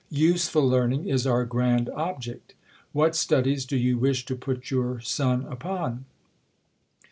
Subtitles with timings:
[0.09, 2.55] Useful learning is our grand object.
[2.91, 6.05] What studies do you wish to put your son upon